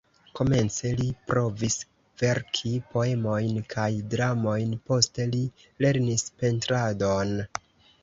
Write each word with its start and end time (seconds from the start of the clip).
Komence 0.37 0.93
li 1.01 1.05
provis 1.31 1.75
verki 2.23 2.73
poemojn 2.95 3.61
kaj 3.77 3.87
dramojn, 4.17 4.75
poste 4.91 5.31
li 5.37 5.47
lernis 5.87 6.31
pentradon. 6.45 7.41